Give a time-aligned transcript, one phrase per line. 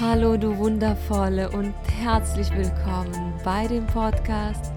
[0.00, 4.72] Hallo du wundervolle und herzlich willkommen bei dem Podcast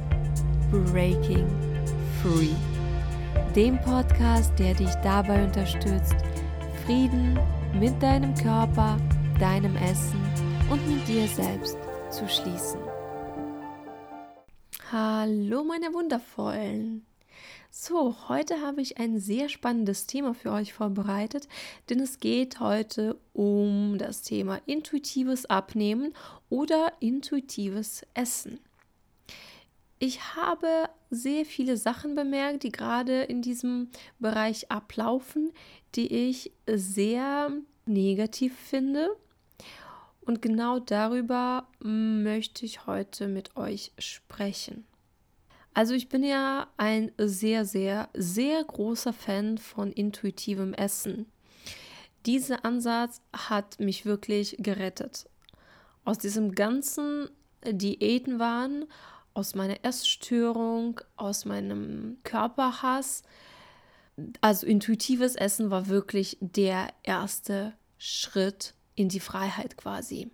[0.69, 1.47] Breaking
[2.21, 2.53] Free.
[3.55, 6.15] Dem Podcast, der dich dabei unterstützt,
[6.85, 7.39] Frieden
[7.73, 8.97] mit deinem Körper,
[9.39, 10.21] deinem Essen
[10.69, 11.79] und mit dir selbst
[12.11, 12.79] zu schließen.
[14.91, 17.07] Hallo meine wundervollen.
[17.79, 21.47] So, heute habe ich ein sehr spannendes Thema für euch vorbereitet,
[21.91, 26.15] denn es geht heute um das Thema intuitives Abnehmen
[26.49, 28.59] oder intuitives Essen.
[29.99, 35.51] Ich habe sehr viele Sachen bemerkt, die gerade in diesem Bereich ablaufen,
[35.93, 37.51] die ich sehr
[37.85, 39.15] negativ finde.
[40.21, 44.83] Und genau darüber möchte ich heute mit euch sprechen.
[45.77, 51.27] Also ich bin ja ein sehr, sehr, sehr großer Fan von intuitivem Essen.
[52.25, 55.29] Dieser Ansatz hat mich wirklich gerettet.
[56.03, 57.29] Aus diesem ganzen
[57.63, 58.85] Diätenwahn,
[59.35, 63.21] aus meiner Essstörung, aus meinem Körperhass.
[64.41, 70.31] Also intuitives Essen war wirklich der erste Schritt in die Freiheit quasi.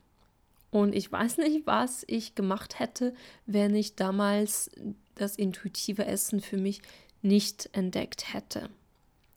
[0.72, 3.14] Und ich weiß nicht, was ich gemacht hätte,
[3.46, 4.72] wenn ich damals
[5.16, 6.82] das intuitive Essen für mich
[7.22, 8.70] nicht entdeckt hätte.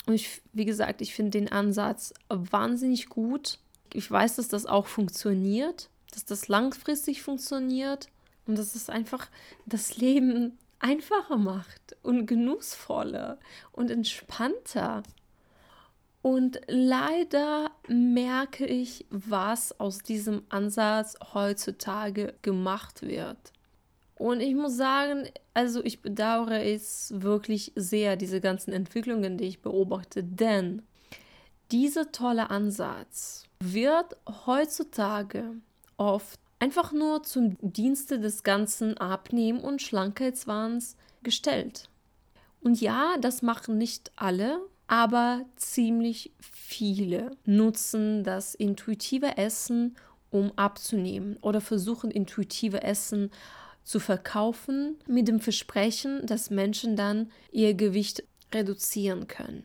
[0.06, 3.58] Und ich, wie gesagt, ich finde den Ansatz wahnsinnig gut.
[3.92, 8.08] Ich weiß, dass das auch funktioniert, dass das langfristig funktioniert
[8.46, 9.28] und dass es einfach
[9.66, 13.38] das Leben einfacher macht und genussvoller
[13.72, 15.02] und entspannter.
[16.22, 23.52] Und leider merke ich, was aus diesem Ansatz heutzutage gemacht wird.
[24.16, 29.60] Und ich muss sagen, also ich bedauere es wirklich sehr, diese ganzen Entwicklungen, die ich
[29.60, 30.82] beobachte, denn
[31.70, 35.52] dieser tolle Ansatz wird heutzutage
[35.98, 41.90] oft einfach nur zum Dienste des ganzen Abnehmen- und Schlankheitswahns gestellt.
[42.62, 49.96] Und ja, das machen nicht alle, aber ziemlich viele nutzen das intuitive Essen,
[50.30, 53.65] um abzunehmen oder versuchen intuitive Essen zu
[54.00, 59.64] verkaufen mit dem Versprechen, dass Menschen dann ihr Gewicht reduzieren können.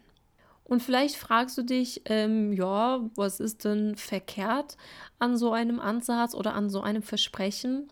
[0.64, 4.78] Und vielleicht fragst du dich, ähm, ja, was ist denn verkehrt
[5.20, 7.92] an so einem Ansatz oder an so einem Versprechen?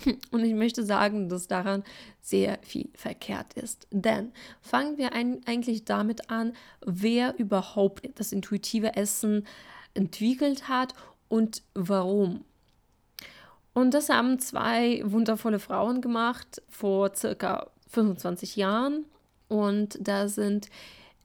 [0.30, 1.84] Und ich möchte sagen, dass daran
[2.20, 3.86] sehr viel verkehrt ist.
[3.90, 6.52] Denn fangen wir ein, eigentlich damit an,
[6.84, 9.46] wer überhaupt das intuitive Essen
[9.94, 10.94] entwickelt hat
[11.28, 12.44] und warum.
[13.72, 19.04] Und das haben zwei wundervolle Frauen gemacht vor circa 25 Jahren.
[19.48, 20.68] Und da sind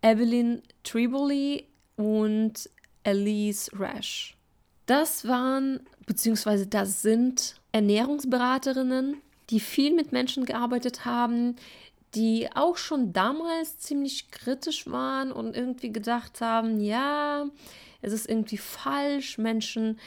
[0.01, 2.69] Evelyn Triboli und
[3.03, 4.37] Elise Rash.
[4.85, 9.17] Das waren, beziehungsweise das sind Ernährungsberaterinnen,
[9.49, 11.55] die viel mit Menschen gearbeitet haben,
[12.15, 17.45] die auch schon damals ziemlich kritisch waren und irgendwie gedacht haben, ja,
[18.01, 19.99] es ist irgendwie falsch, Menschen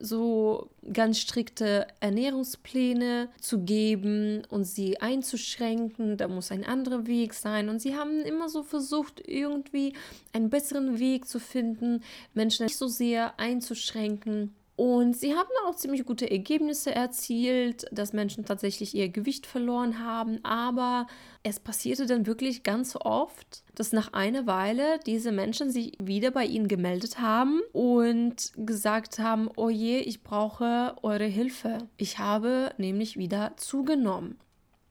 [0.00, 6.16] so ganz strikte Ernährungspläne zu geben und sie einzuschränken.
[6.16, 7.68] Da muss ein anderer Weg sein.
[7.68, 9.94] Und sie haben immer so versucht, irgendwie
[10.32, 12.02] einen besseren Weg zu finden,
[12.34, 14.54] Menschen nicht so sehr einzuschränken.
[14.78, 20.38] Und sie haben auch ziemlich gute Ergebnisse erzielt, dass Menschen tatsächlich ihr Gewicht verloren haben.
[20.44, 21.08] Aber
[21.42, 26.44] es passierte dann wirklich ganz oft, dass nach einer Weile diese Menschen sich wieder bei
[26.44, 31.78] ihnen gemeldet haben und gesagt haben, oh je, ich brauche eure Hilfe.
[31.96, 34.38] Ich habe nämlich wieder zugenommen.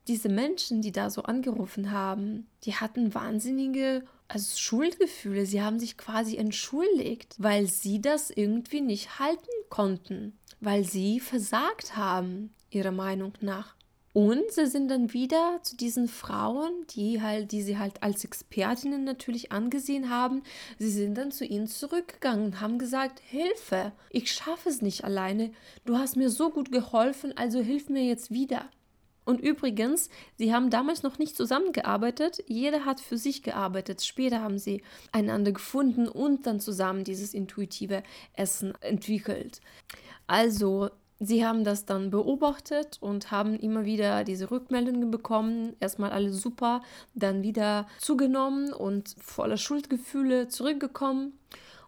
[0.10, 5.46] Diese Menschen, die da so angerufen haben, die hatten wahnsinnige also Schuldgefühle.
[5.46, 11.96] Sie haben sich quasi entschuldigt, weil sie das irgendwie nicht halten konnten, weil sie versagt
[11.96, 13.76] haben, ihrer Meinung nach.
[14.14, 19.04] Und sie sind dann wieder zu diesen Frauen, die halt, die sie halt als Expertinnen
[19.04, 20.42] natürlich angesehen haben,
[20.80, 25.52] sie sind dann zu ihnen zurückgegangen und haben gesagt, Hilfe, ich schaffe es nicht alleine,
[25.86, 28.68] du hast mir so gut geholfen, also hilf mir jetzt wieder.
[29.28, 34.02] Und übrigens, sie haben damals noch nicht zusammengearbeitet, jeder hat für sich gearbeitet.
[34.02, 34.82] Später haben sie
[35.12, 38.04] einander gefunden und dann zusammen dieses intuitive
[38.36, 39.60] Essen entwickelt.
[40.28, 45.76] Also, sie haben das dann beobachtet und haben immer wieder diese Rückmeldungen bekommen.
[45.82, 46.82] Erstmal alles super,
[47.14, 51.38] dann wieder zugenommen und voller Schuldgefühle zurückgekommen.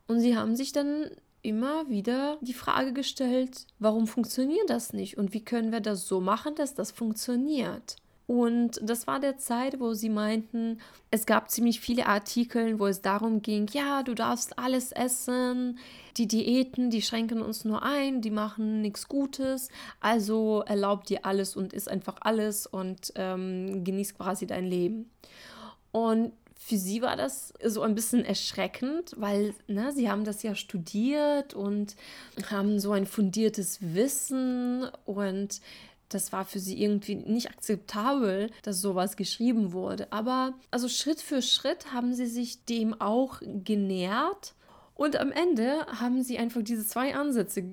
[0.08, 1.10] Und sie haben sich dann
[1.42, 6.22] immer wieder die Frage gestellt, warum funktioniert das nicht und wie können wir das so
[6.22, 7.96] machen, dass das funktioniert?
[8.30, 10.78] Und das war der Zeit, wo sie meinten,
[11.10, 15.80] es gab ziemlich viele Artikel, wo es darum ging, ja, du darfst alles essen,
[16.16, 19.70] die Diäten, die schränken uns nur ein, die machen nichts Gutes,
[20.00, 25.10] also erlaub dir alles und isst einfach alles und ähm, genieß quasi dein Leben.
[25.92, 26.34] Und
[26.70, 31.56] für sie war das so ein bisschen erschreckend, weil ne, sie haben das ja studiert
[31.56, 31.96] und
[32.52, 35.62] haben so ein fundiertes Wissen und
[36.10, 40.12] das war für sie irgendwie nicht akzeptabel, dass sowas geschrieben wurde.
[40.12, 44.54] Aber also Schritt für Schritt haben sie sich dem auch genähert.
[44.94, 47.64] Und am Ende haben sie einfach diese zwei Ansätze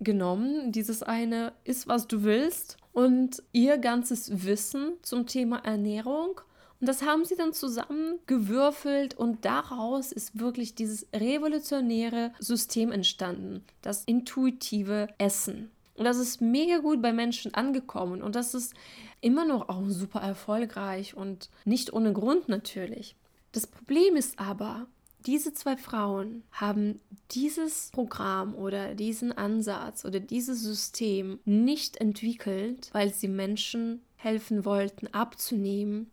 [0.00, 0.72] genommen.
[0.72, 6.40] Dieses eine ist, was du willst und ihr ganzes Wissen zum Thema Ernährung.
[6.82, 14.02] Und das haben sie dann zusammengewürfelt und daraus ist wirklich dieses revolutionäre System entstanden, das
[14.02, 15.70] intuitive Essen.
[15.94, 18.74] Und das ist mega gut bei Menschen angekommen und das ist
[19.20, 23.14] immer noch auch super erfolgreich und nicht ohne Grund natürlich.
[23.52, 24.88] Das Problem ist aber,
[25.24, 26.98] diese zwei Frauen haben
[27.30, 35.06] dieses Programm oder diesen Ansatz oder dieses System nicht entwickelt, weil sie Menschen helfen wollten
[35.06, 36.10] abzunehmen,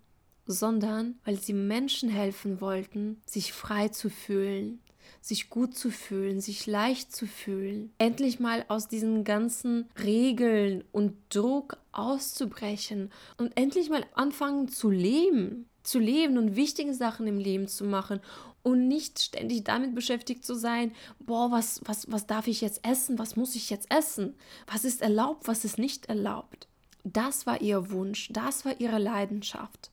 [0.49, 4.79] sondern weil sie Menschen helfen wollten, sich frei zu fühlen,
[5.21, 11.15] sich gut zu fühlen, sich leicht zu fühlen, endlich mal aus diesen ganzen Regeln und
[11.29, 17.67] Druck auszubrechen und endlich mal anfangen zu leben, zu leben und wichtige Sachen im Leben
[17.67, 18.19] zu machen
[18.63, 23.19] und nicht ständig damit beschäftigt zu sein, boah, was, was, was darf ich jetzt essen,
[23.19, 24.35] was muss ich jetzt essen,
[24.65, 26.67] was ist erlaubt, was ist nicht erlaubt.
[27.03, 29.91] Das war ihr Wunsch, das war ihre Leidenschaft.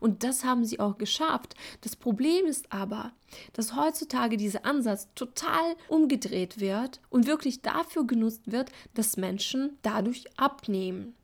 [0.00, 1.54] Und das haben sie auch geschafft.
[1.80, 3.12] Das Problem ist aber,
[3.52, 10.24] dass heutzutage dieser Ansatz total umgedreht wird und wirklich dafür genutzt wird, dass Menschen dadurch
[10.36, 11.14] abnehmen.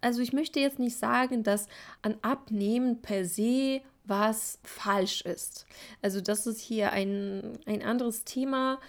[0.00, 1.66] Also ich möchte jetzt nicht sagen, dass
[2.02, 5.66] an Abnehmen per se was falsch ist.
[6.02, 8.80] Also das ist hier ein, ein anderes Thema.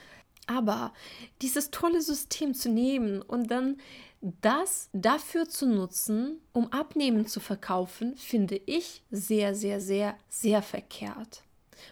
[0.48, 0.94] Aber
[1.42, 3.78] dieses tolle System zu nehmen und dann
[4.24, 11.44] das dafür zu nutzen, um Abnehmen zu verkaufen, finde ich sehr, sehr, sehr, sehr verkehrt.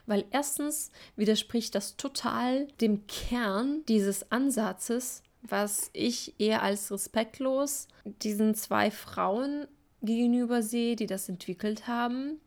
[0.06, 8.56] Weil erstens widerspricht das total dem Kern dieses Ansatzes, was ich eher als respektlos diesen
[8.56, 9.68] zwei Frauen
[10.02, 12.40] gegenüber sehe, die das entwickelt haben.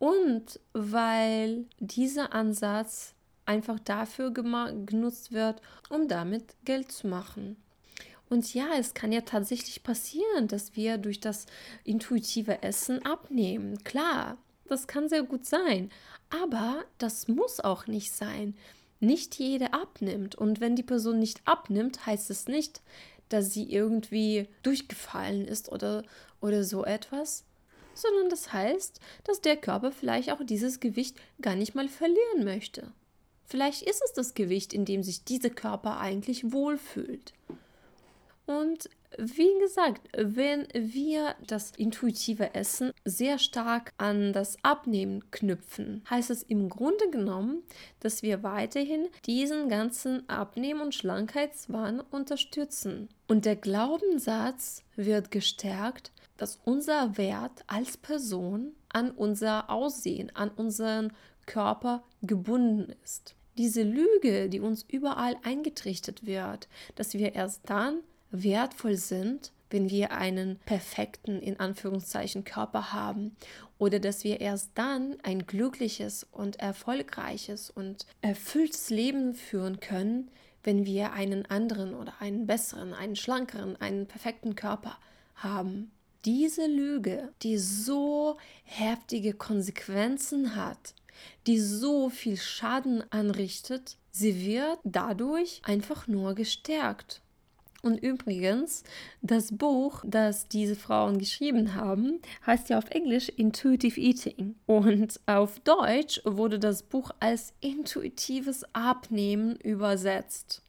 [0.00, 3.14] Und weil dieser Ansatz
[3.44, 7.56] einfach dafür genutzt wird, um damit Geld zu machen.
[8.28, 11.46] Und ja, es kann ja tatsächlich passieren, dass wir durch das
[11.84, 13.82] intuitive Essen abnehmen.
[13.84, 14.36] Klar,
[14.66, 15.90] das kann sehr gut sein.
[16.30, 18.54] Aber das muss auch nicht sein.
[19.00, 20.34] Nicht jede abnimmt.
[20.34, 22.82] Und wenn die Person nicht abnimmt, heißt es nicht,
[23.28, 26.02] dass sie irgendwie durchgefallen ist oder,
[26.40, 27.44] oder so etwas,
[27.94, 32.92] sondern das heißt, dass der Körper vielleicht auch dieses Gewicht gar nicht mal verlieren möchte.
[33.44, 37.32] Vielleicht ist es das Gewicht, in dem sich dieser Körper eigentlich wohlfühlt.
[38.48, 46.30] Und wie gesagt, wenn wir das intuitive Essen sehr stark an das Abnehmen knüpfen, heißt
[46.30, 47.62] es im Grunde genommen,
[48.00, 53.10] dass wir weiterhin diesen ganzen Abnehmen- und Schlankheitswahn unterstützen.
[53.26, 61.12] Und der Glaubenssatz wird gestärkt, dass unser Wert als Person an unser Aussehen, an unseren
[61.44, 63.34] Körper gebunden ist.
[63.58, 70.12] Diese Lüge, die uns überall eingetrichtert wird, dass wir erst dann wertvoll sind, wenn wir
[70.12, 73.36] einen perfekten, in Anführungszeichen, Körper haben
[73.78, 80.30] oder dass wir erst dann ein glückliches und erfolgreiches und erfülltes Leben führen können,
[80.64, 84.98] wenn wir einen anderen oder einen besseren, einen schlankeren, einen perfekten Körper
[85.34, 85.90] haben.
[86.24, 90.94] Diese Lüge, die so heftige Konsequenzen hat,
[91.46, 97.22] die so viel Schaden anrichtet, sie wird dadurch einfach nur gestärkt.
[97.82, 98.82] Und übrigens,
[99.22, 104.56] das Buch, das diese Frauen geschrieben haben, heißt ja auf Englisch Intuitive Eating.
[104.66, 110.62] Und auf Deutsch wurde das Buch als intuitives Abnehmen übersetzt.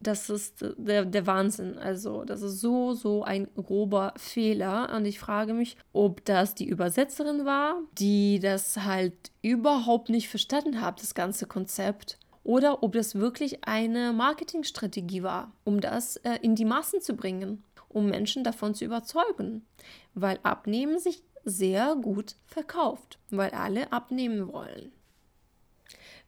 [0.00, 1.76] Das ist der, der Wahnsinn.
[1.76, 4.94] Also, das ist so, so ein grober Fehler.
[4.94, 10.80] Und ich frage mich, ob das die Übersetzerin war, die das halt überhaupt nicht verstanden
[10.80, 16.54] hat, das ganze Konzept oder ob das wirklich eine Marketingstrategie war, um das äh, in
[16.54, 19.66] die Massen zu bringen, um Menschen davon zu überzeugen,
[20.14, 24.92] weil Abnehmen sich sehr gut verkauft, weil alle abnehmen wollen.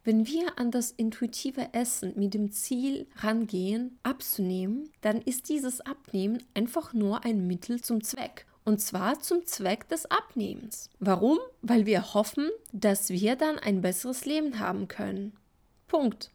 [0.02, 6.42] Wenn wir an das intuitive Essen mit dem Ziel rangehen, abzunehmen, dann ist dieses Abnehmen
[6.54, 10.90] einfach nur ein Mittel zum Zweck, Und zwar zum Zweck des Abnehmens.
[11.00, 11.38] Warum?
[11.60, 15.32] Weil wir hoffen, dass wir dann ein besseres Leben haben können.
[15.90, 16.30] Punkt.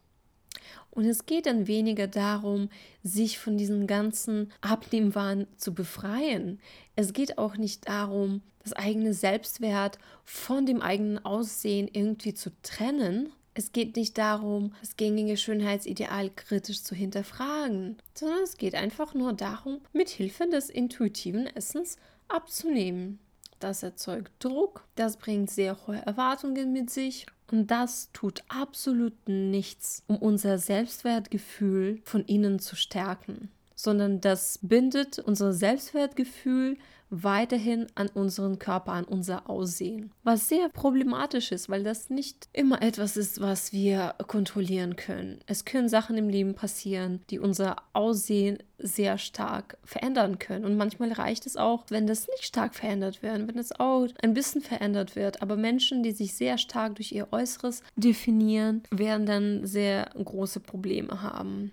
[0.90, 2.68] Und es geht dann weniger darum,
[3.02, 6.60] sich von diesem ganzen Abnehmwahn zu befreien.
[6.94, 13.32] Es geht auch nicht darum, das eigene Selbstwert von dem eigenen Aussehen irgendwie zu trennen.
[13.54, 19.32] Es geht nicht darum, das gängige Schönheitsideal kritisch zu hinterfragen, sondern es geht einfach nur
[19.32, 21.96] darum, mit Hilfe des intuitiven Essens
[22.28, 23.20] abzunehmen.
[23.58, 30.02] Das erzeugt Druck, das bringt sehr hohe Erwartungen mit sich und das tut absolut nichts,
[30.06, 36.76] um unser Selbstwertgefühl von innen zu stärken, sondern das bindet unser Selbstwertgefühl
[37.10, 40.10] weiterhin an unseren Körper, an unser Aussehen.
[40.24, 45.38] Was sehr problematisch ist, weil das nicht immer etwas ist, was wir kontrollieren können.
[45.46, 50.64] Es können Sachen im Leben passieren, die unser Aussehen sehr stark verändern können.
[50.64, 54.34] Und manchmal reicht es auch, wenn das nicht stark verändert wird, wenn es auch ein
[54.34, 55.42] bisschen verändert wird.
[55.42, 61.22] Aber Menschen, die sich sehr stark durch ihr Äußeres definieren, werden dann sehr große Probleme
[61.22, 61.72] haben.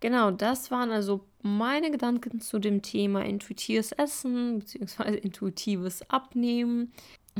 [0.00, 5.14] Genau, das waren also meine Gedanken zu dem Thema intuitives Essen bzw.
[5.22, 6.92] intuitives Abnehmen.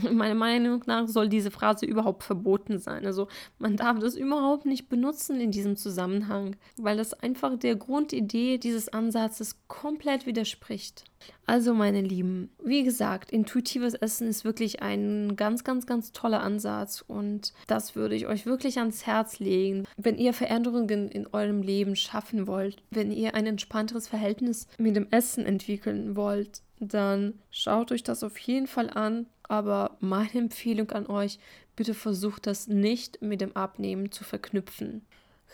[0.12, 3.06] Meiner Meinung nach soll diese Phrase überhaupt verboten sein.
[3.06, 3.28] Also
[3.58, 8.88] man darf das überhaupt nicht benutzen in diesem Zusammenhang, weil das einfach der Grundidee dieses
[8.88, 11.04] Ansatzes komplett widerspricht.
[11.46, 17.04] Also meine Lieben, wie gesagt, intuitives Essen ist wirklich ein ganz, ganz, ganz toller Ansatz
[17.06, 19.84] und das würde ich euch wirklich ans Herz legen.
[19.96, 25.08] Wenn ihr Veränderungen in eurem Leben schaffen wollt, wenn ihr ein entspannteres Verhältnis mit dem
[25.10, 31.06] Essen entwickeln wollt, dann schaut euch das auf jeden Fall an aber meine Empfehlung an
[31.06, 31.38] euch,
[31.76, 35.02] bitte versucht das nicht mit dem Abnehmen zu verknüpfen.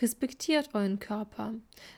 [0.02, 1.54] Respektiert euren Körper.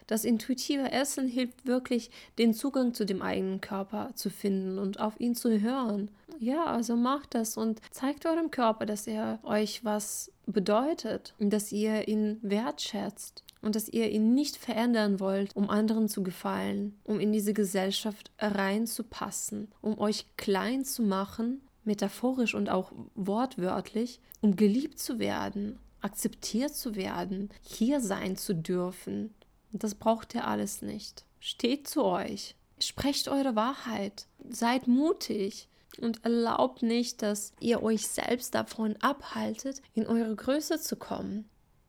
[0.06, 5.18] Das intuitive Essen hilft wirklich, den Zugang zu dem eigenen Körper zu finden und auf
[5.18, 6.08] ihn zu hören.
[6.38, 12.06] Ja, also macht das und zeigt eurem Körper, dass er euch was bedeutet, dass ihr
[12.06, 17.32] ihn wertschätzt und dass ihr ihn nicht verändern wollt, um anderen zu gefallen, um in
[17.32, 25.18] diese Gesellschaft reinzupassen, um euch klein zu machen metaphorisch und auch wortwörtlich, um geliebt zu
[25.18, 29.34] werden, akzeptiert zu werden, hier sein zu dürfen.
[29.72, 31.24] Das braucht ihr alles nicht.
[31.40, 32.54] Steht zu euch.
[32.78, 34.26] Sprecht eure Wahrheit.
[34.48, 35.68] Seid mutig
[36.00, 41.48] und erlaubt nicht, dass ihr euch selbst davon abhaltet, in eure Größe zu kommen.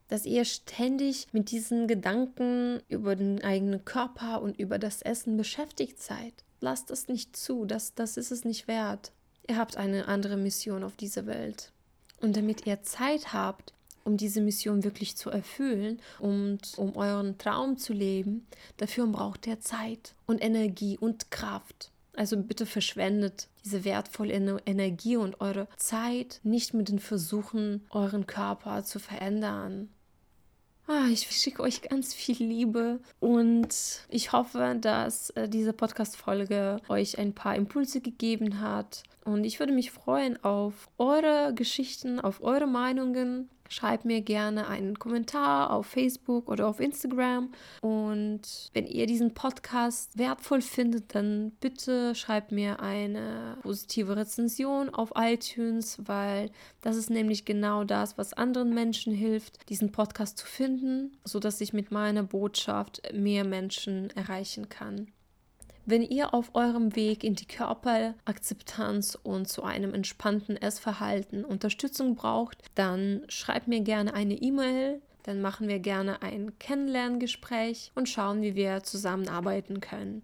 [0.09, 6.01] Dass ihr ständig mit diesen Gedanken über den eigenen Körper und über das Essen beschäftigt
[6.01, 6.33] seid.
[6.61, 9.11] Lasst es nicht zu, das, das ist es nicht wert.
[9.47, 11.71] Ihr habt eine andere Mission auf dieser Welt.
[12.21, 13.73] Und damit ihr Zeit habt,
[14.03, 18.47] um diese Mission wirklich zu erfüllen und um euren Traum zu leben,
[18.77, 21.91] dafür braucht ihr Zeit und Energie und Kraft.
[22.13, 24.33] Also bitte verschwendet diese wertvolle
[24.65, 29.89] Energie und eure Zeit nicht mit den Versuchen, euren Körper zu verändern.
[30.91, 33.67] Ah, ich schicke euch ganz viel Liebe und
[34.09, 39.03] ich hoffe, dass äh, diese Podcast-Folge euch ein paar Impulse gegeben hat.
[39.23, 44.97] Und ich würde mich freuen auf eure Geschichten, auf eure Meinungen Schreibt mir gerne einen
[44.97, 47.51] Kommentar auf Facebook oder auf Instagram.
[47.81, 55.11] Und wenn ihr diesen Podcast wertvoll findet, dann bitte schreibt mir eine positive Rezension auf
[55.15, 61.17] iTunes, weil das ist nämlich genau das, was anderen Menschen hilft, diesen Podcast zu finden,
[61.23, 65.11] sodass ich mit meiner Botschaft mehr Menschen erreichen kann.
[65.89, 72.63] Wenn ihr auf eurem Weg in die Körperakzeptanz und zu einem entspannten Essverhalten Unterstützung braucht,
[72.75, 75.01] dann schreibt mir gerne eine E-Mail.
[75.23, 80.21] Dann machen wir gerne ein Kennenlerngespräch und schauen, wie wir zusammenarbeiten können.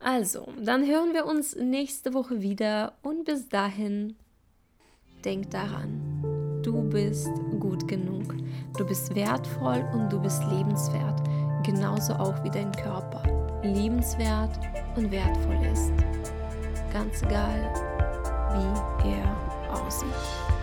[0.00, 4.16] Also, dann hören wir uns nächste Woche wieder und bis dahin,
[5.24, 7.30] denkt daran, du bist
[7.60, 8.34] gut genug,
[8.76, 11.22] du bist wertvoll und du bist lebenswert,
[11.62, 14.50] genauso auch wie dein Körper liebenswert
[14.96, 15.92] und wertvoll ist.
[16.92, 17.72] Ganz egal,
[19.02, 20.53] wie er aussieht.